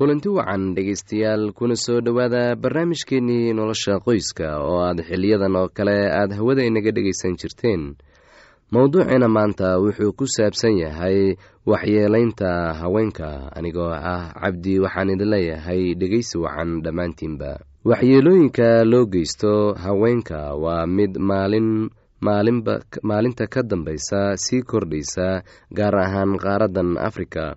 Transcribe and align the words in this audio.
kulanti 0.00 0.28
wacan 0.32 0.72
dhegaystayaal 0.74 1.52
kuna 1.52 1.76
soo 1.76 2.00
dhowaada 2.00 2.56
barnaamijkeennii 2.56 3.52
nolosha 3.52 4.00
qoyska 4.00 4.48
oo 4.64 4.80
aad 4.88 5.00
xiliyadan 5.08 5.56
oo 5.60 5.68
kale 5.76 5.96
aad 6.20 6.32
hawada 6.32 6.64
inaga 6.64 6.90
dhegaysan 6.96 7.36
jirteen. 7.36 7.82
Mowduuceena 8.72 9.28
maanta 9.28 9.76
wuxuu 9.82 10.12
ku 10.16 10.24
saabsan 10.26 10.78
yahay 10.80 11.36
waxyeelaynta 11.68 12.72
haweenka 12.80 13.52
anigoo 13.56 13.92
ah 13.92 14.32
cabdi 14.40 14.80
waxaan 14.80 15.10
idin 15.12 15.28
leeyahay 15.32 15.82
dhegaysi 16.00 16.38
wacan 16.40 16.80
dhammaantiinba. 16.84 17.50
Waxyeelooyinka 17.84 18.84
loo 18.88 19.04
geysto 19.06 19.74
haweenka 19.84 20.54
waa 20.56 20.86
mid 20.86 21.12
maalin 21.20 21.90
maalinta 23.04 23.44
ka 23.52 23.60
dambaysa 23.62 24.36
sii 24.36 24.62
kordhaysa 24.62 25.42
gaar 25.76 25.96
ahaan 25.96 26.38
qaaraddan 26.40 26.96
afrika 26.96 27.56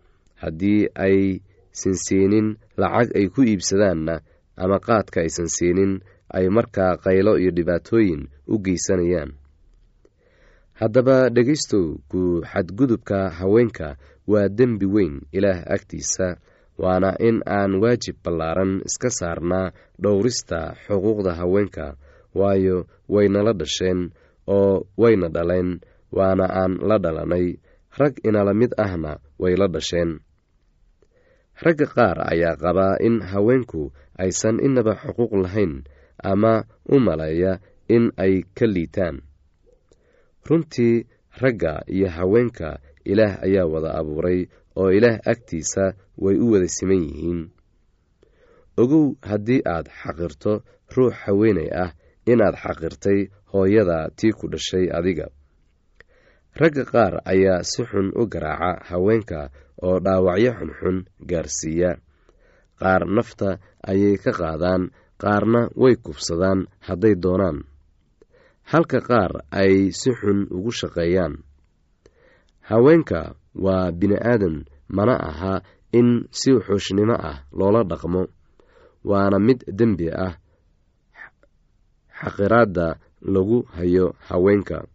haddii 0.41 0.81
ay 1.05 1.17
sansiinin 1.81 2.47
lacag 2.81 3.09
ay 3.17 3.25
ku 3.33 3.41
iibsadaanna 3.49 4.15
ama 4.63 4.77
qaadka 4.87 5.17
aysan 5.23 5.49
siinin 5.55 5.93
ay 6.37 6.45
markaa 6.55 6.93
qaylo 7.03 7.33
iyo 7.41 7.51
dhibaatooyin 7.57 8.21
u 8.47 8.55
geysanayaan. 8.65 9.31
Haddaba 10.79 11.29
dhegaystow 11.35 11.85
ku 12.11 12.21
xadgudubka 12.51 13.19
haweenka 13.39 13.87
waa 14.31 14.49
dembi 14.57 14.85
weyn 14.95 15.15
ilaah 15.37 15.59
agtiisa 15.75 16.27
waana 16.81 17.11
in 17.27 17.37
aan 17.45 17.71
waajib 17.83 18.15
ballaaran 18.23 18.81
iska 18.87 19.09
saarnaa 19.19 19.71
dhowrista 20.01 20.59
xuquuqda 20.85 21.31
haweenka 21.39 21.85
waayo 22.39 22.77
waynala 23.13 23.53
dhasheen 23.59 23.99
oo 24.57 24.87
wayna 25.01 25.27
dhaleen 25.35 25.69
waana 26.17 26.45
aan 26.61 26.73
la 26.89 26.97
dhalanay. 27.03 27.47
Rag 27.99 28.13
inala 28.27 28.53
mid 28.53 28.71
ahna 28.85 29.19
way 29.41 29.53
la 29.61 29.67
dhasheen 29.67 30.11
ragga 31.65 31.85
qaar 31.95 32.17
ayaa 32.33 32.55
qabaa 32.63 32.95
in 33.07 33.21
haweenku 33.31 33.81
aysan 34.23 34.57
inaba 34.67 34.93
xuquuq 35.03 35.31
lahayn 35.43 35.73
ama 36.31 36.53
u 36.93 36.95
maleeya 36.99 37.59
in 37.95 38.11
ay 38.17 38.43
ka 38.57 38.65
liitaan. 38.65 39.21
Runtii 40.47 41.05
ragga 41.41 41.73
iyo 41.87 42.09
haweenka 42.09 42.79
ilaah 43.05 43.43
ayaa 43.45 43.65
wada 43.73 43.91
abuuray 43.99 44.39
oo 44.79 44.89
ilaah 44.97 45.19
agtiisa 45.31 45.93
way 46.17 46.35
u 46.39 46.51
wada 46.51 46.67
siman 46.67 47.01
yihiin. 47.07 47.41
Ogow 48.81 49.05
haddii 49.21 49.61
aad 49.73 49.87
xaqirto 50.01 50.53
ruux 50.95 51.13
haweenay 51.23 51.69
ah 51.83 51.91
inaad 52.25 52.55
xaqirtay 52.63 53.19
hooyada 53.53 54.09
tii 54.17 54.33
ku 54.33 54.47
dhashay 54.49 54.85
adiga. 54.97 55.27
Ragga 56.59 56.83
qaar 56.85 57.13
ayaa 57.25 57.63
si 57.63 57.83
xun 57.89 58.11
u 58.15 58.25
garaaca 58.33 58.83
haweenka 58.89 59.49
oo 59.85 59.97
dhaawacyo 60.05 60.51
xunxun 60.59 60.97
gaarsiiya. 61.29 61.91
Qaar 62.79 63.01
nafta 63.15 63.49
ayay 63.91 64.15
ka 64.23 64.31
qaadaan 64.39 64.83
qaarna 65.21 65.61
way 65.81 65.95
kubsadaan 66.05 66.59
hadday 66.87 67.15
doonaan. 67.23 67.57
Halka 68.71 68.99
qaar 69.09 69.31
ay 69.61 69.73
si 69.99 70.09
xun 70.19 70.39
ugu 70.55 70.71
shaqeeyaan. 70.79 71.33
Haweenka 72.69 73.21
waa 73.65 73.91
bini-aadan 73.99 74.65
mana 74.95 75.15
aha 75.29 75.53
in 75.99 76.09
si 76.39 76.49
xuushnimo 76.65 77.15
ah 77.29 77.37
loola 77.57 77.81
dhaqmo 77.89 78.21
waana 79.09 79.37
mid 79.47 79.59
dembi 79.79 80.07
ah. 80.25 80.35
Xaqiraadda 82.21 82.87
lagu 83.33 83.59
hayo 83.77 84.13
haweenka. 84.29 84.85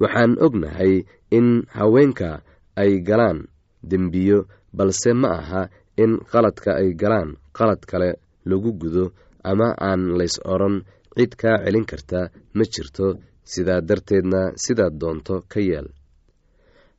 Waxaan 0.00 0.36
ognahay 0.40 1.04
in 1.36 1.46
haweenka 1.76 2.30
ay 2.76 3.00
galaan. 3.08 3.46
Dembiyo 3.82 4.44
balse 4.76 5.12
ma 5.14 5.28
aha 5.40 5.62
in 5.96 6.18
qaladka 6.30 6.70
ay 6.80 6.94
galaan. 6.94 7.36
Qalad 7.56 7.80
kale 7.90 8.10
lagu 8.44 8.72
gudo 8.80 9.12
ama 9.44 9.74
aan 9.78 10.02
lays 10.18 10.36
odhan 10.44 10.84
cid 11.16 11.32
kaa 11.40 11.58
celin 11.64 11.84
karta 11.90 12.20
ma 12.54 12.64
jirto. 12.72 13.06
Sidaa 13.50 13.80
darteedna 13.80 14.52
sidaad 14.62 14.94
doonto 15.00 15.42
ka 15.48 15.60
yeel 15.60 15.88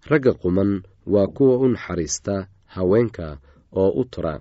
ragga 0.09 0.33
quman 0.41 0.81
waa 1.13 1.27
kuwa 1.35 1.55
u 1.63 1.67
naxariista 1.71 2.47
haweenka 2.75 3.37
oo 3.71 3.89
u 4.01 4.03
tura 4.11 4.35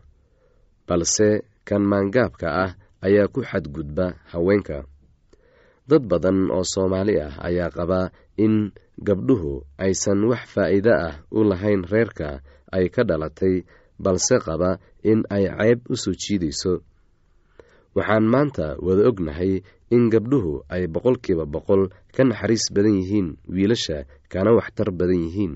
balse 0.89 1.29
kan 1.69 1.83
maangaabka 1.91 2.49
ah 2.65 2.71
ayaa 3.07 3.29
ku 3.33 3.41
xadgudba 3.51 4.07
haweenka 4.33 4.77
dad 5.91 6.03
badan 6.11 6.39
oo 6.57 6.65
soomaali 6.73 7.15
ah 7.27 7.35
ayaa 7.49 7.71
qabaa 7.79 8.07
in 8.45 8.55
gabdhuhu 9.09 9.53
aysan 9.85 10.21
wax 10.31 10.43
faa'iide 10.55 10.93
ah 11.09 11.15
u 11.37 11.45
lahayn 11.51 11.83
reerka 11.93 12.29
ay 12.77 12.87
ka 12.95 13.03
dhalatay 13.09 13.55
balse 14.05 14.37
qaba 14.47 14.71
in 15.11 15.21
ay 15.37 15.45
ceeb 15.59 15.81
u 15.93 15.95
soo 16.03 16.15
jiidayso. 16.23 16.73
Waxaan 17.97 18.27
maanta 18.33 18.67
wada 18.87 19.03
ognahay 19.11 19.53
in 19.95 20.05
gabdhuhu 20.15 20.53
ay 20.75 20.83
boqolkiiba 20.95 21.45
boqol 21.55 21.83
ka 22.15 22.23
naxariis 22.29 22.65
badan 22.75 22.97
yihiin 23.03 23.29
wiilasha 23.55 23.97
kana 24.33 24.51
waxtar 24.59 24.89
badan 24.99 25.21
yihiin. 25.27 25.55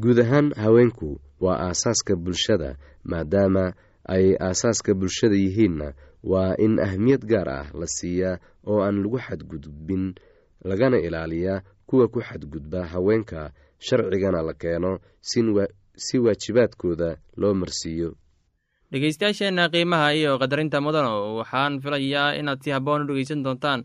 Guud 0.00 0.18
ahaan 0.24 0.48
haweenku 0.62 1.10
waa 1.44 1.58
aasaaska 1.68 2.12
bulshada 2.24 2.70
maadaama 3.10 3.64
ay 4.14 4.36
aasaaska 4.46 4.90
bulshada 5.00 5.36
yihiinna 5.44 5.88
waa 6.22 6.54
in 6.58 6.78
ahmiyad 6.78 7.24
gaar 7.26 7.48
ah 7.48 7.66
la 7.80 7.86
siiyaa 7.86 8.38
oo 8.66 8.80
aan 8.82 9.02
lagu 9.02 9.18
xadgudbin 9.18 10.14
lagana 10.64 10.98
ilaaliyaa 10.98 11.62
kuwa 11.86 12.08
ku 12.08 12.20
xadgudba 12.22 12.86
haweenka 12.86 13.50
sharcigana 13.78 14.42
la 14.42 14.54
keeno 14.54 14.98
si 15.96 16.18
waajibaadkooda 16.18 17.16
loo 17.36 17.54
marsiiyo. 17.54 18.14
Dhegeystayaasheenna 18.92 19.68
qiimaha 19.72 20.12
iyo 20.14 20.38
qadarinta 20.38 20.80
mudano 20.80 21.36
waxaan 21.40 21.80
filayaa 21.80 22.34
inaad 22.40 22.60
si 22.64 22.70
habboon 22.70 23.02
u 23.02 23.06
dhegeysan 23.08 23.42
doontaan 23.44 23.84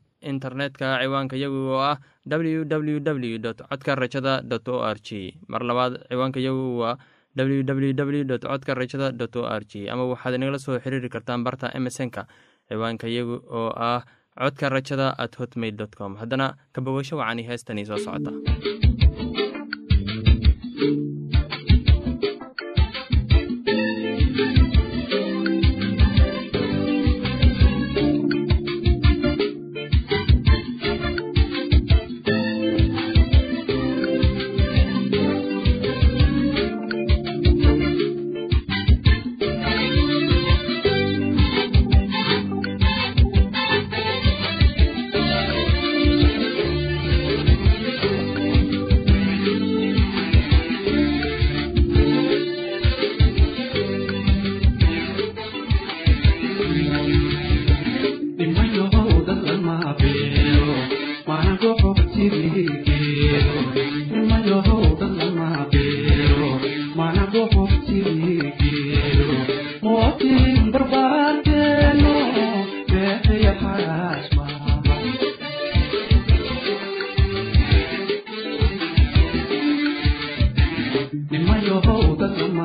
internetka 0.21 0.99
ciwaanka 1.01 1.35
yagu 1.43 1.59
oo 1.73 1.81
ah 1.81 1.97
w 2.25 2.63
w 2.65 2.99
w 2.99 3.39
codka 3.69 3.95
rajada 3.95 4.41
o 4.67 4.77
r 4.83 4.97
g 5.01 5.35
mar 5.47 5.61
labaad 5.63 5.93
ciwaanka 6.09 6.39
yagu 6.39 6.77
waa 6.79 6.97
w 7.35 7.63
w 7.63 7.93
w 7.93 8.37
codka 8.39 8.73
rajada 8.73 9.11
o 9.39 9.41
r 9.45 9.63
g 9.65 9.89
ama 9.89 10.03
waxaad 10.05 10.35
inagala 10.35 10.59
soo 10.59 10.79
xiriiri 10.79 11.09
kartaan 11.09 11.43
barta 11.43 11.71
emesonka 11.73 12.27
ciwaanka 12.69 13.07
yagu 13.07 13.41
oo 13.49 13.71
ah 13.75 14.01
codka 14.37 14.69
rajada 14.69 15.07
at 15.17 15.35
hotmail 15.39 15.75
com. 15.97 16.15
Haddana 16.15 16.55
kabogasho 16.73 17.17
wacani 17.17 17.43
heestanii 17.43 17.85
soo 17.85 17.97
socota 17.97 18.31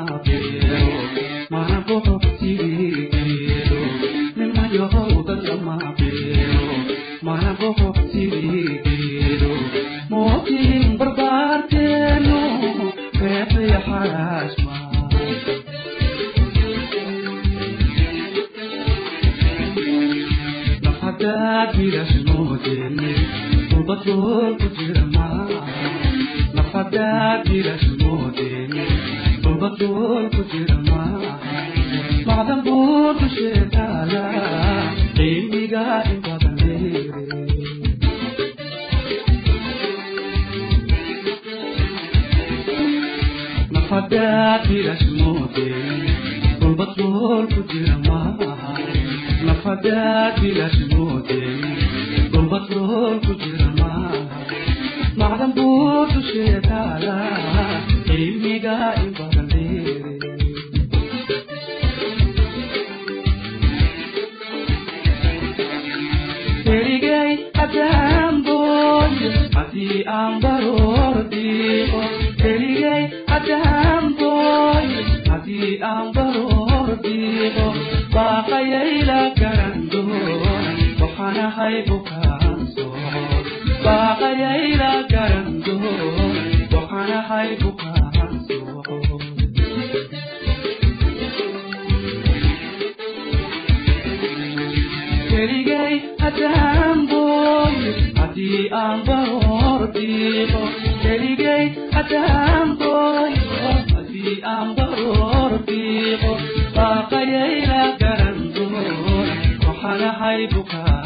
ma 0.05 0.36
boqol 47.37 47.47
ku 47.55 47.63
jira 47.71 47.97
maaha 48.09 48.51
nafadaad 49.47 50.35
bilaash 50.43 50.79
moode 50.93 51.41
gombatrool 52.33 53.17
ku 53.27 53.33
jira 53.43 53.69
maaha 53.81 54.21
macdan 55.21 55.51
buu 55.57 56.01
dusheeda 56.13 56.61
taala 56.71 57.17
cilmiga 58.07 58.77
ibadan 59.05 59.53
erigay 66.77 67.33
adamboy 67.65 69.15
ati 69.61 69.87
ambaroordiqo 70.21 72.03
erigay 72.51 73.05
adamboy 73.37 74.87
haddii 75.47 75.79
aan 75.89 76.07
baroor 76.15 76.89
diiqo 77.05 77.67
baaqayayla 78.15 79.19
garan 79.41 79.77
doona 79.93 80.43
waxaanahay 81.01 81.77
bukaan 81.89 82.61
soo 82.75 82.93
baaqayayla 83.85 84.91
garan 85.13 85.49
doona 85.67 86.07
waxaanahay 86.75 87.49
bukaan 87.63 88.35
soo 88.49 89.19
keligay 95.31 95.95
haddaan 96.23 96.99
booyo 97.11 97.93
haddii 98.19 98.63
aan 98.83 98.99
baroor 99.09 99.83
diiqo 99.97 100.63
keligay 101.03 101.65
haddaan 101.97 102.69
booyo 102.81 103.73
haddii 103.95 104.35
aan 104.55 104.69
baroor 104.79 105.36
Walloon 105.67 106.17
beeso 106.17 106.33
qonaynin 107.11 107.97
beelina 109.65 111.06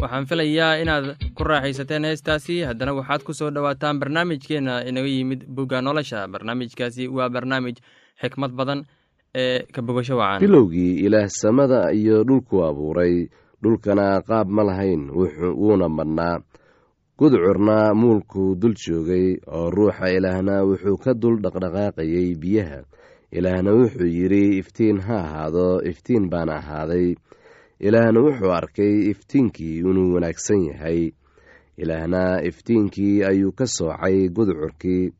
waxaan 0.00 0.26
filayaa 0.28 0.80
inaad 0.82 1.06
ku 1.36 1.42
raaxaysateen 1.44 2.04
heestaasi. 2.08 2.62
Haddana 2.68 2.92
waxaad 2.98 3.22
ku 3.26 3.32
soo 3.34 3.50
dhowaataan 3.54 4.00
barnaamijkeenna 4.00 4.82
inaga 4.88 5.08
yimid 5.08 5.46
bugga 5.48 5.80
nolosha. 5.82 6.28
Barnaamijkaasi 6.28 7.08
waa 7.08 7.28
barnaamij 7.30 7.76
xikmad 8.22 8.52
badan 8.58 8.84
ee 9.34 9.62
ka 9.74 9.82
bogasho 9.82 10.16
wacan 10.16 10.40
bilowgii 10.44 11.00
ilaah 11.06 11.28
samada 11.28 11.92
iyo 11.92 12.24
dhulku 12.24 12.64
abuuray. 12.64 13.28
Dhulkana 13.62 14.22
qaab 14.26 14.48
ma 14.50 14.62
lahayn 14.66 15.06
wuuna 15.60 15.88
madhnaa 15.88 16.42
gudcurna 17.18 17.94
muulkuu 17.94 18.54
dul 18.56 18.74
joogay 18.74 19.36
oo 19.46 19.70
ruuxa 19.70 20.08
ilaahna 20.16 20.64
wuxuu 20.64 20.96
ka 20.96 21.14
dul 21.14 21.36
dhaqdhaqaaqayay 21.44 22.34
biyaha. 22.40 22.78
Ilaahna 23.32 23.70
wuxuu 23.78 24.06
yidhi 24.18 24.58
iftiin 24.60 25.00
ha 25.06 25.16
ahaado 25.24 25.80
iftiin 25.90 26.30
baana 26.32 26.56
ahaaday. 26.56 27.14
Ilaahna 27.80 28.20
wuxuu 28.20 28.52
arkay 28.52 28.94
iftiinkii 29.12 29.78
inuu 29.78 30.14
wanaagsan 30.14 30.64
yahay. 30.70 31.12
Ilaahna 31.76 32.42
iftiinkii 32.48 33.24
ayuu 33.24 33.52
ka 33.52 33.66
soocay 33.66 34.28
gudcurkii. 34.28 35.12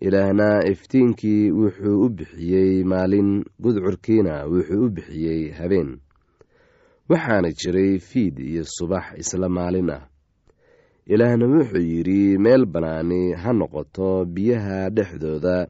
Ilaahna 0.00 0.64
iftiinkii 0.72 1.50
wuxuu 1.50 2.04
u 2.04 2.08
bixiyey 2.08 2.84
maalin 2.84 3.44
gudcurkiina 3.62 4.46
wuxuu 4.46 4.84
u 4.86 4.90
bixiyey 4.90 5.50
habeen. 5.58 5.98
Waxaana 7.08 7.52
jiray 7.52 7.98
fiid 7.98 8.38
iyo 8.38 8.64
subax 8.64 9.04
isla 9.18 9.48
maalin 9.48 9.90
ah 9.90 10.02
ilaahna 11.06 11.46
wuxuu 11.46 11.78
yidhi 11.80 12.38
meel 12.38 12.66
bannaani 12.66 13.32
ha 13.32 13.52
noqoto 13.52 14.24
biyaha 14.24 14.90
dhexdooda 14.90 15.66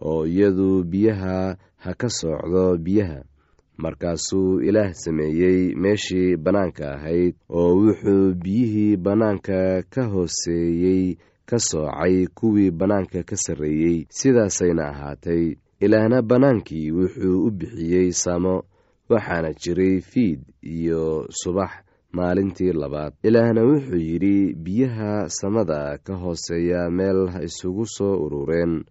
oo 0.00 0.26
iyadu 0.26 0.84
biyaha 0.84 1.56
ha 1.76 1.94
ka 1.94 2.08
soocdo 2.08 2.76
biyaha. 2.78 3.20
Markaasuu 3.78 4.60
ilaah 4.60 4.92
sameeyey 4.92 5.74
meeshii 5.74 6.36
bannaanka 6.36 6.94
ahayd 6.94 7.34
oo 7.48 7.74
wuxuu 7.80 8.34
biyihii 8.34 8.96
bannaanka 8.96 9.82
ka 9.90 10.02
hooseeyey 10.12 11.16
ka 11.46 11.58
soocay 11.58 12.26
kuwii 12.34 12.70
bannaanka 12.70 13.22
ka 13.22 13.36
sarreeyey. 13.36 14.06
Sidaasayna 14.08 14.88
ahaatay 14.88 15.56
ilaahna 15.80 16.22
bannaankii 16.22 16.90
wuxuu 16.90 17.44
u 17.46 17.50
bixiyey 17.50 18.12
samo 18.12 18.62
waxaana 19.08 19.52
jiray 19.52 20.00
fiid 20.00 20.40
iyo 20.62 21.26
subax 21.30 21.70
maalintii 22.12 22.72
labaad. 22.72 23.12
Ilaahna 23.22 23.62
wuxuu 23.64 23.96
yidhi 23.98 24.54
biyaha 24.54 25.28
samada 25.28 25.98
ka 26.04 26.14
hooseeya 26.14 26.90
meel 26.90 27.28
ha 27.32 27.42
isugu 27.42 27.86
soo 27.86 28.16
urureen 28.24 28.84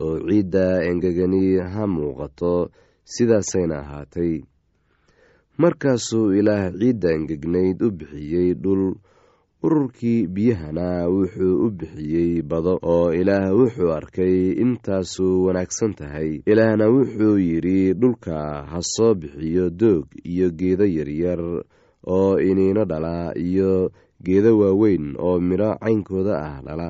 oo 0.00 0.18
ciidda 0.28 0.82
engegani 0.90 1.56
ha 1.74 1.86
muuqato 1.86 2.70
sidaasayna 3.04 3.78
ahaatay. 3.82 4.40
Markaasuu 5.58 6.32
ilaah 6.38 6.70
ciidda 6.80 7.08
engegnayd 7.18 7.82
u 7.82 7.90
bixiyey 7.90 8.54
dhul 8.54 8.94
ururkii 9.62 10.26
biyahana 10.34 11.08
wuxuu 11.14 11.54
u 11.66 11.70
bixiyey 11.78 12.42
bado 12.42 12.78
oo 12.82 13.10
ilaah 13.12 13.50
wuxuu 13.58 13.90
arkay 13.92 14.52
intaasuu 14.64 15.44
wanaagsan 15.46 15.94
tahay. 15.98 16.30
Ilaahna 16.46 16.86
wuxuu 16.94 17.38
yidhi 17.38 17.92
dhulka 17.94 18.36
ha 18.70 18.78
soo 18.94 19.14
bixiyo 19.14 19.70
doog 19.70 20.06
iyo 20.24 20.50
geedo 20.50 20.86
yaryar 20.86 21.42
oo 22.16 22.38
iniino 22.48 22.82
dhala 22.90 23.14
iyo 23.46 23.90
geedo 24.24 24.50
waaweyn 24.60 25.04
oo 25.26 25.36
midho 25.48 25.70
caynkooda 25.82 26.34
ah 26.48 26.56
dhala 26.66 26.88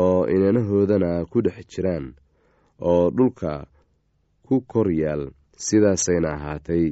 oo 0.00 0.26
inanahoodana 0.34 1.10
ku 1.30 1.38
dhex 1.44 1.66
jiraan 1.72 2.06
oo 2.88 3.10
dhulka 3.16 3.52
ku 4.46 4.54
kor 4.70 4.88
yaal 5.02 5.22
sidaasayna 5.66 6.28
ahaatay. 6.36 6.86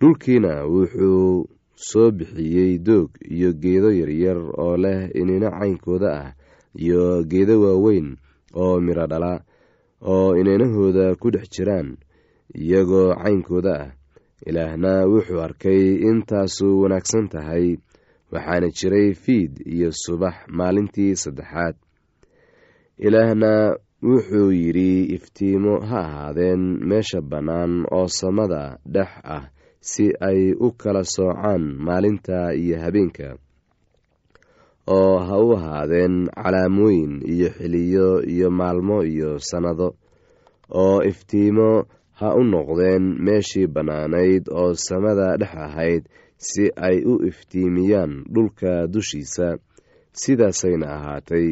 Dhulkiina 0.00 0.52
wuxuu 0.72 1.48
soo 1.88 2.10
bixiyey 2.16 2.78
doog 2.86 3.10
iyo 3.34 3.50
geedo 3.62 3.90
yaryar 4.00 4.38
oo 4.62 4.76
leh 4.84 5.10
inino 5.20 5.48
caynkooda 5.58 6.08
ah 6.22 6.30
iyo 6.84 7.24
geedo 7.30 7.54
waaweyn 7.64 8.08
oo 8.62 8.80
midho 8.84 9.06
dhala 9.12 9.32
oo 10.12 10.36
inanahooda 10.40 11.14
ku 11.20 11.30
dhex 11.34 11.46
jiraan 11.54 11.88
iyagoo 12.54 13.14
caynkooda 13.22 13.72
ah 13.84 13.90
ilaahna 14.48 14.92
wuxuu 15.12 15.40
arkay 15.46 15.82
intaasuu 16.10 16.80
wanaagsan 16.82 17.28
tahay 17.34 17.66
waxaana 18.32 18.68
jiray 18.78 19.08
fiid 19.14 19.52
iyo 19.74 19.90
subax 19.92 20.34
maalintii 20.58 21.16
saddexaad. 21.22 21.74
Ilaahna 22.98 23.76
wuxuu 24.02 24.50
yidhi 24.52 25.04
iftiimo 25.16 25.80
ha 25.80 25.98
ahaadeen 26.08 26.62
meesha 26.88 27.20
bannaan 27.20 27.72
oo 27.98 28.06
samada 28.20 28.78
dhex 28.94 29.10
ah 29.36 29.44
si 29.80 30.04
ay 30.28 30.52
u 30.66 30.68
kala 30.82 31.02
soocaan 31.04 31.62
maalinta 31.86 32.38
iyo 32.62 32.76
habeenka 32.84 33.28
oo 34.96 35.18
ha 35.26 35.36
u 35.46 35.52
ahaadeen 35.56 36.14
calaamooyin 36.42 37.12
iyo 37.32 37.48
xiliyo 37.58 38.08
iyo 38.34 38.50
maalmo 38.50 38.96
iyo 39.12 39.30
sannado 39.48 39.88
oo 40.82 41.02
iftiimo 41.10 41.70
ha 42.20 42.28
u 42.40 42.42
noqdeen 42.52 43.04
meeshii 43.26 43.66
bannaanayd 43.74 44.44
oo 44.60 44.70
samada 44.86 45.28
dhex 45.40 45.54
ahayd 45.66 46.02
si 46.48 46.64
ay 46.86 46.96
u 47.12 47.14
iftiimiyaan 47.28 48.12
dhulka 48.34 48.72
dushiisa 48.92 49.48
sidaasayna 50.20 50.86
ahaatay. 50.96 51.48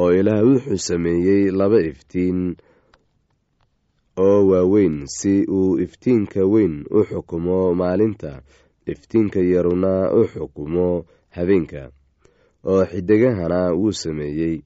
Oo 0.00 0.10
ilaah 0.18 0.42
wuxuu 0.48 0.78
sameeyey 0.88 1.44
laba 1.58 1.78
iftiin 1.90 2.40
oo 4.26 4.38
waaweyn 4.50 4.96
si 5.16 5.34
uu 5.58 5.78
iftiinka 5.84 6.42
weyn 6.52 6.74
u 6.90 7.00
xukumo 7.08 7.74
maalinta. 7.80 8.32
Iftiinka 8.92 9.40
yaruna 9.52 9.92
u 10.18 10.22
xukumo 10.32 10.88
habeenka 11.36 11.82
oo 12.70 12.82
xidigahana 12.90 13.60
wuu 13.80 13.92
sameeyey 14.02 14.56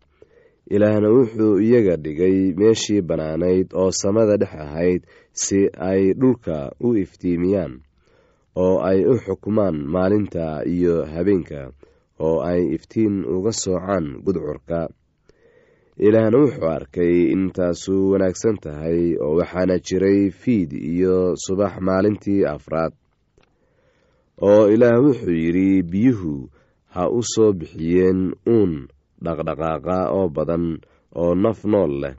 ilaahna 0.70 1.08
wuxuu 1.16 1.60
iyaga 1.66 1.96
dhigay 1.96 2.52
meeshii 2.60 3.00
bannaanayd 3.08 3.68
oo 3.74 3.90
samada 3.90 4.36
dhex 4.36 4.52
ahayd 4.64 5.02
si 5.32 5.60
ay 5.90 6.12
dhulka 6.20 6.56
u 6.80 6.96
iftiimiyaan 7.02 7.80
oo 8.64 8.76
ay 8.90 9.00
u 9.06 9.14
xukumaan 9.24 9.76
maalinta 9.94 10.44
iyo 10.74 11.04
habeenka 11.12 11.72
oo 12.26 12.38
ay 12.50 12.60
iftiin 12.76 13.24
uga 13.24 13.52
soocaan 13.52 14.06
gudcurka. 14.24 14.80
Ilaahna 16.06 16.38
wuxuu 16.38 16.68
arkay 16.76 17.14
intaasu 17.34 17.94
wanaagsan 18.10 18.56
tahay 18.62 19.16
oo 19.24 19.34
waxaana 19.40 19.78
jiray 19.86 20.30
fiid 20.30 20.70
iyo 20.72 21.34
subax 21.44 21.72
maalintii 21.80 22.44
afraad 22.54 22.92
oo 24.48 24.68
ilaah 24.74 25.00
wuxuu 25.04 25.34
yidhi 25.42 25.82
biyuhu 25.82 26.34
ha 26.94 27.02
u 27.10 27.20
soo 27.32 27.52
bixiyeen 27.52 28.20
uun 28.46 28.88
dhaqdhaqaaqa 29.24 29.96
oo 30.16 30.28
badan 30.36 30.64
oo 31.20 31.34
naf 31.34 31.64
nool 31.64 31.92
leh. 32.02 32.14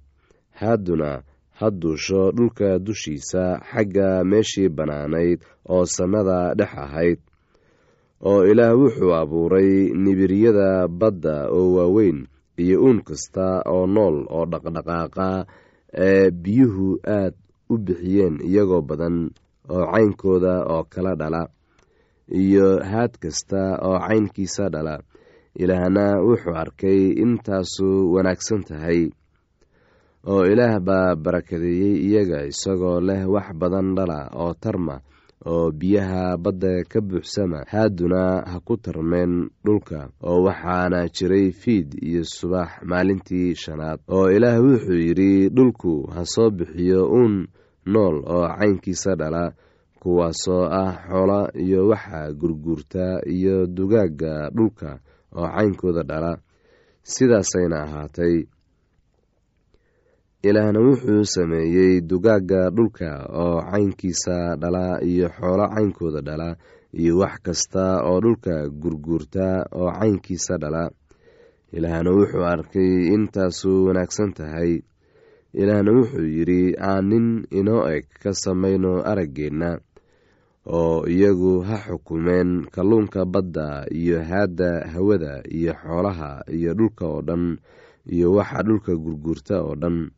Haaduna 0.60 1.12
ha 1.60 1.68
duusho 1.82 2.32
dhulka 2.36 2.80
dushiisa 2.86 3.44
xagga 3.72 4.24
meeshii 4.32 4.70
bannaanayd 4.78 5.40
oo 5.74 5.86
samada 5.86 6.54
dhex 6.60 6.72
ahayd 6.86 7.20
oo 8.30 8.44
ilaah 8.52 8.76
wuxuu 8.80 9.14
abuuray 9.22 9.72
nibiryada 10.04 10.88
badda 10.88 11.36
oo 11.58 11.68
waaweyn 11.78 12.28
iyo 12.64 12.78
uun 12.84 13.00
kasta 13.08 13.64
oo 13.74 13.88
nool 13.88 14.18
oo 14.36 14.46
dhaqdhaqaaqa 14.52 15.28
ee 16.08 16.32
biyuhu 16.32 17.00
aad 17.08 17.36
u 17.70 17.78
bixiyeen 17.86 18.36
iyagoo 18.50 18.82
badan 18.90 19.32
oo 19.70 19.84
caynkooda 19.92 20.54
oo 20.74 20.84
kala 20.94 21.16
dhala 21.16 21.44
iyo 22.42 22.68
haad 22.92 23.14
kasta 23.24 23.80
oo 23.88 23.98
caynkiisa 24.08 24.70
dhala 24.74 24.96
ilaahna 25.56 26.22
wuxuu 26.22 26.56
arkay 26.56 27.02
intaasu 27.24 28.14
wanaagsan 28.14 28.64
tahay 28.64 29.10
oo 30.28 30.46
ilaah 30.46 30.80
baa 30.80 31.16
barakadeeyey 31.16 31.96
iyaga 32.08 32.46
isagoo 32.52 33.00
leh 33.02 33.24
wax 33.34 33.48
badan 33.60 33.96
dhala 33.96 34.30
oo 34.36 34.54
tarma 34.54 35.00
oo 35.46 35.72
biyaha 35.72 36.38
badda 36.38 36.84
ka 36.92 37.00
buuxsama 37.02 37.64
haaduna 37.72 38.44
ha 38.52 38.60
ku 38.60 38.78
tarmeen 38.78 39.50
dhulka 39.66 40.10
oo 40.24 40.44
waxaana 40.46 41.08
jiray 41.16 41.52
fiid 41.52 41.96
iyo 42.04 42.24
subax 42.24 42.70
maalintii 42.84 43.56
shanaad 43.56 44.00
oo 44.08 44.28
ilaah 44.36 44.60
wuxuu 44.64 45.00
yidhi 45.08 45.50
dhulku 45.50 45.94
ha 46.14 46.26
soo 46.26 46.50
bixiyo 46.52 47.08
uun 47.10 47.48
nool 47.86 48.16
oo 48.28 48.48
caynkiisa 48.58 49.16
dhala 49.16 49.54
kuwaasoo 50.00 50.64
ah 50.82 50.94
xoola 51.10 51.40
iyo 51.56 51.88
waxa 51.88 52.34
gurguurta 52.34 53.22
iyo 53.28 53.68
dugaagga 53.68 54.50
dhulka 54.52 55.00
oo 55.38 55.48
caynkooda 55.56 56.04
dhala. 56.10 56.32
Sidaasayna 57.04 57.78
ahaatay. 57.84 58.36
Ilaahna 60.44 60.80
wuxuu 60.80 61.24
sameeyey 61.36 62.02
dugaagga 62.10 62.62
dhulka 62.76 63.10
oo 63.42 63.58
caynkiisa 63.72 64.56
dhala 64.62 64.84
iyo 65.12 65.28
xoolo 65.38 65.66
caynkooda 65.76 66.22
dhala 66.28 66.50
iyo 67.02 67.18
wax 67.22 67.36
kasta 67.46 67.84
oo 68.10 68.20
dhulka 68.24 68.54
gurguurta 68.82 69.48
oo 69.80 69.92
caynkiisa 70.00 70.58
dhala. 70.62 70.84
Ilaahna 71.76 72.12
wuxuu 72.18 72.46
arkay 72.54 72.92
intaasu 73.16 73.72
wanaagsan 73.88 74.32
tahay. 74.38 74.72
Ilaahna 75.54 75.92
wuxuu 75.98 76.24
yidhi 76.38 76.62
aan 76.90 77.06
nin 77.10 77.28
inoo 77.60 77.84
eg 77.96 78.06
ka 78.24 78.32
samayno 78.44 78.92
araggeenna 79.12 79.70
oo 80.68 81.08
iyagu 81.08 81.62
ha 81.64 81.78
xukumeen 81.88 82.66
kalluunka 82.72 83.26
badda 83.26 83.86
iyo 83.92 84.20
haadda 84.24 84.88
hawada 84.94 85.44
iyo 85.48 85.74
xoolaha 85.74 86.44
iyo 86.52 86.74
dhulka 86.74 87.06
oo 87.08 87.22
dhan 87.22 87.58
iyo 88.06 88.34
waxa 88.34 88.64
dhulka 88.64 88.92
gurguurta 88.96 89.56
oo 89.64 89.76
dhan 89.76 90.12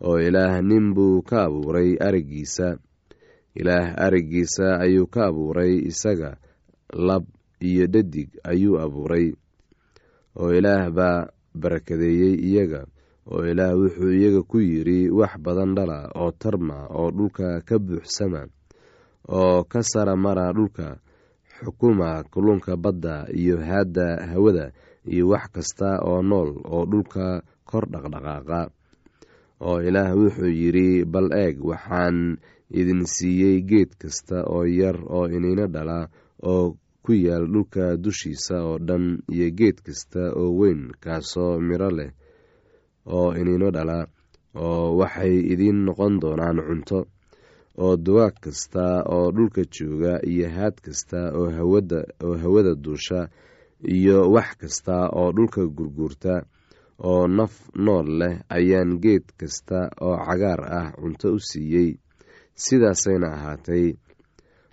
oo 0.00 0.16
ilaah 0.20 0.60
nin 0.64 0.94
buu 0.94 1.22
ka 1.22 1.44
abuuray 1.46 1.96
araggiisa 2.00 2.78
ilaah 3.54 3.94
araggiisa 4.00 4.80
ayuu 4.80 5.06
ka 5.06 5.28
abuuray 5.28 5.72
isaga 5.90 6.36
lab 6.92 7.24
iyo 7.60 7.86
dhadig 7.86 8.28
ayuu 8.44 8.80
abuuray 8.80 9.32
oo 10.40 10.50
ilaah 10.52 10.90
baa 10.90 11.28
barakadeeyey 11.54 12.34
iyaga 12.48 12.84
oo 13.28 13.44
ilaah 13.44 13.76
wuxuu 13.76 14.12
iyaga 14.12 14.42
ku 14.42 14.58
yidhi 14.60 15.08
wax 15.12 15.36
badan 15.40 15.74
dhala 15.76 16.10
oo 16.16 16.32
tarma 16.32 16.88
oo 16.92 17.10
dhulka 17.12 17.60
ka 17.64 17.76
buuxsama 17.78 18.48
oo 19.28 19.64
ka 19.64 19.80
sara 19.82 20.16
mara 20.16 20.52
dhulka 20.52 20.98
xukuma 21.64 22.22
kulunka 22.32 22.76
badda 22.76 23.26
iyo 23.32 23.56
haadda 23.58 24.26
hawada 24.30 24.72
iyo 25.08 25.28
wax 25.32 25.44
kasta 25.54 25.88
oo 26.04 26.22
nool 26.22 26.50
oo 26.64 26.84
dhulka 26.86 27.42
kor 27.64 27.84
dhaqdhaqaaqa. 27.92 28.60
Oo 29.66 29.80
ilaah 29.80 30.12
wuxuu 30.18 30.52
yidhi 30.52 31.04
bal 31.08 31.28
eeg 31.32 31.56
waxaan 31.64 32.36
idin 32.70 33.02
siiyey 33.08 33.62
geed 33.64 33.90
kasta 33.98 34.44
oo 34.44 34.64
yar 34.68 34.98
oo 35.16 35.24
iniino 35.32 35.66
dhala 35.74 36.08
oo 36.44 36.76
ku 37.04 37.12
yaal 37.16 37.46
dhulka 37.48 37.96
dushiisa 37.96 38.56
oo 38.68 38.76
dhan 38.78 39.22
iyo 39.32 39.48
geed 39.58 39.80
kasta 39.86 40.22
oo 40.36 40.50
weyn 40.60 40.92
kaasoo 41.00 41.56
midho 41.60 41.88
leh 41.98 42.10
oo 43.06 43.32
iniino 43.40 43.70
dhala 43.72 44.06
oo 44.54 44.98
waxay 45.00 45.34
idiin 45.52 45.78
noqon 45.86 46.20
doonaan 46.20 46.58
cunto 46.66 46.98
oo 47.78 47.96
dugaag 47.96 48.34
kasta 48.44 48.84
oo 49.14 49.30
dhulka 49.36 49.62
jooga 49.74 50.12
iyo 50.32 50.48
haad 50.56 50.76
kasta 50.84 51.18
oo 51.38 51.50
hawada 51.56 52.00
oo 52.24 52.36
hawada 52.42 52.74
duusha 52.74 53.28
iyo 53.96 54.30
wax 54.34 54.56
kasta 54.60 55.08
oo 55.18 55.32
dhulka 55.36 55.62
gurguurta 55.76 56.34
oo 56.98 57.26
naf 57.28 57.54
nool 57.84 58.08
leh 58.20 58.34
ayaan 58.48 58.98
geed 59.02 59.24
kasta 59.40 59.78
oo 60.00 60.16
cagaar 60.26 60.60
ah 60.78 60.88
cunto 61.00 61.28
u 61.36 61.38
siiyey. 61.38 61.90
Sidaasayna 62.54 63.28
ahaatay 63.36 63.86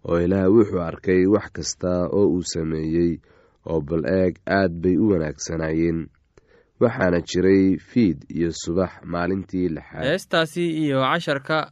oo 0.08 0.18
ilaah 0.24 0.48
wuxuu 0.56 0.80
arkay 0.82 1.26
wax 1.28 1.48
kasta 1.58 2.08
oo 2.08 2.28
uu 2.36 2.44
sameeyey 2.54 3.20
oo 3.70 3.82
bal 3.82 4.04
eeg 4.08 4.34
aad 4.48 4.72
bay 4.82 4.96
u 4.98 5.10
wanaagsanaayeen. 5.12 6.08
Waxaana 6.80 7.20
jiray 7.30 7.78
fiid 7.90 8.24
iyo 8.32 8.52
subax 8.52 8.92
maalintii 9.04 9.68
lixaad. 9.76 10.04
Heestaasi 10.08 10.64
iyo 10.84 11.00
casharka 11.04 11.72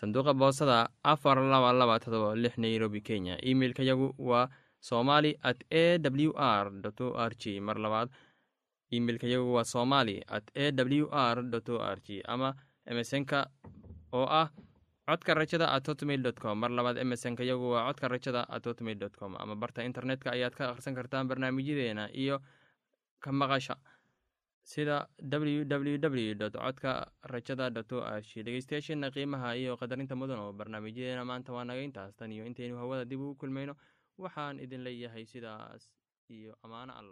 sanduuqa 0.00 0.32
boosada 0.34 0.88
afar 1.04 1.36
laba 1.52 1.72
laba 1.80 1.96
todoba 2.00 2.34
lix 2.34 2.56
nairobi 2.58 3.00
kenya. 3.08 3.36
Emeilka 3.50 3.82
yagu 3.84 4.14
waa 4.18 4.48
somali 4.80 5.36
at 5.42 5.60
a 5.70 5.98
w 5.98 6.32
r 6.36 6.66
o 7.04 7.08
r 7.28 7.32
g 7.36 7.60
mar 7.60 7.76
labaad 7.76 8.08
imeilka 8.90 9.26
waa 9.54 9.64
somali 9.64 10.16
at 10.36 10.46
a 10.56 10.72
w 10.72 11.06
r 11.12 11.38
o 11.44 11.78
r 11.78 11.98
g 12.06 12.22
ama 12.24 12.54
emesonka 12.86 13.46
oo 14.12 14.24
ah 14.40 14.48
codka 15.06 15.34
rajada 15.34 15.66
at 15.74 15.86
hotmail 15.86 16.22
dot 16.22 16.38
com. 16.40 16.58
Mar 16.58 16.70
labaad 16.70 16.96
emesonka 16.98 17.44
yagu 17.44 17.70
waa 17.74 17.84
codka 17.92 18.08
rajada 18.08 18.46
at 18.48 18.64
hotmail 18.64 18.98
com. 19.18 19.36
Ama 19.36 19.54
barta 19.56 19.84
internetka 19.84 20.32
ayaad 20.32 20.54
ka 20.54 20.70
akhrisan 20.70 20.94
kartaan 20.94 21.28
barnaamijyadeena 21.28 22.08
iyo 22.14 22.40
ka 23.20 23.32
maqasha 23.32 23.76
sida 24.70 24.96
w 25.18 25.64
w 25.64 25.98
w 25.98 26.34
codka 26.64 26.92
rajada 27.32 27.70
dot 27.76 27.92
o 27.92 28.00
r 28.04 28.20
g 28.28 28.42
dhegeystayaasheena 28.46 29.08
qiimaha 29.14 29.56
iyo 29.56 29.72
qadarinta 29.80 30.14
mudan 30.20 30.38
oo 30.44 30.52
barnaamijyadeena 30.52 31.24
maanta 31.30 31.52
waa 31.56 31.64
naga 31.64 31.82
intaas. 31.88 32.12
Tan 32.18 32.32
iyo 32.32 32.44
intaynu 32.46 32.76
hawada 32.76 33.04
dib 33.04 33.20
ugu 33.20 33.34
kulmayno. 33.40 33.74
Waxaan 34.18 34.60
idin 34.60 34.82
leeyahay 34.86 35.24
sidaas 35.32 35.82
iyo 36.36 36.52
ammaano 36.62 36.92
alla 36.98 37.08